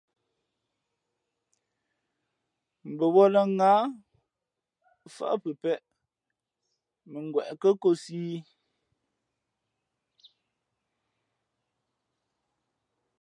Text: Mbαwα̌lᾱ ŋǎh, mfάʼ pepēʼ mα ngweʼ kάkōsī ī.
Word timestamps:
Mbαwα̌lᾱ 2.91 3.41
ŋǎh, 3.57 3.81
mfάʼ 5.05 5.33
pepēʼ 5.43 5.81
mα 7.11 7.19
ngweʼ 7.27 7.49
kάkōsī 7.61 8.17
ī. 8.33 8.37